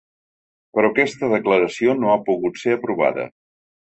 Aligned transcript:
Però 0.77 0.89
aquesta 0.93 1.29
declaració 1.33 1.95
no 2.01 2.11
ha 2.15 2.19
pogut 2.31 2.59
ser 2.63 2.77
aprovada. 2.79 3.29